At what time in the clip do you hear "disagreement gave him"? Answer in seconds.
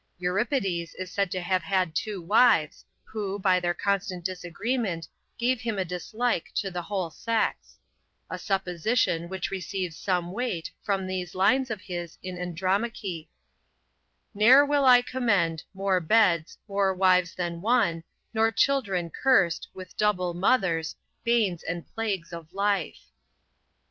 4.25-5.77